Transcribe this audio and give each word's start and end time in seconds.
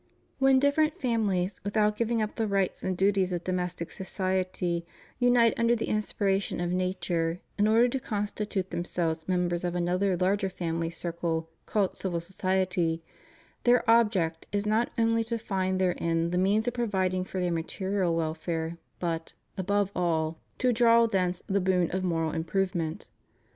When 0.39 0.57
different 0.57 0.97
families, 0.99 1.61
without 1.63 1.95
giving 1.95 2.23
up 2.23 2.33
the 2.35 2.47
rights 2.47 2.81
and 2.81 2.97
duties 2.97 3.31
of 3.31 3.43
domestic 3.43 3.91
society, 3.91 4.83
unite 5.19 5.53
under 5.59 5.75
the 5.75 5.89
inspiration 5.89 6.59
of 6.59 6.71
natm 6.71 7.35
e, 7.35 7.39
in 7.59 7.67
order 7.67 7.87
to 7.89 7.99
constitute 7.99 8.71
themselves 8.71 9.27
members 9.27 9.63
of 9.63 9.75
another 9.75 10.17
larger 10.17 10.49
family 10.49 10.89
circle 10.89 11.51
called 11.67 11.93
civil 11.95 12.19
so 12.19 12.33
ciety, 12.33 13.01
their 13.63 13.87
object 13.87 14.47
is 14.51 14.65
not 14.65 14.89
only 14.97 15.23
to 15.25 15.37
find 15.37 15.79
therein 15.79 16.31
the 16.31 16.37
means 16.39 16.67
of 16.67 16.73
providing 16.73 17.23
for 17.23 17.39
their 17.39 17.51
material 17.51 18.15
welfare, 18.15 18.79
but, 18.97 19.35
above 19.55 19.91
all, 19.95 20.39
ALLEGIANCE 20.57 20.57
TO 20.57 20.63
THE 20.63 20.71
REPUBLIC. 20.71 20.73
251 20.73 20.73
to 20.73 20.79
draw 20.81 21.05
thence 21.05 21.43
the 21.45 21.61
boon 21.61 21.91
of 21.95 22.03
moral 22.03 22.31
improvement. 22.31 23.07